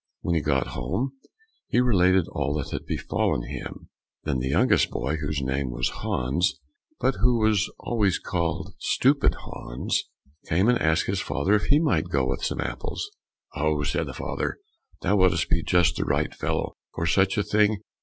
[0.21, 1.11] When he got home
[1.67, 3.89] he related all that had befallen him,
[4.23, 6.59] then the youngest boy, whose name was Hans,
[6.99, 10.01] but who was always called Stupid Hans,
[10.49, 13.11] came and asked his father if he might go with some apples.
[13.55, 14.57] "Oh!" said the father,
[15.03, 17.81] "thou wouldst be just the right fellow for such a thing!